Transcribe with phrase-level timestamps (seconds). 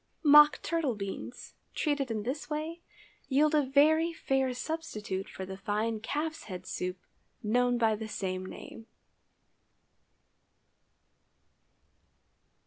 [0.23, 2.81] Mock turtle beans, treated in this way,
[3.27, 6.97] yield a very fair substitute for the fine calf's head soup
[7.43, 8.87] known by the same name.